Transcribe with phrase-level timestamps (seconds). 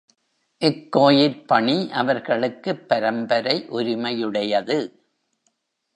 [0.61, 4.77] இக்கோயிற் பணி அவர்களுக்குப் பரம்பரை உரிமையுடையது.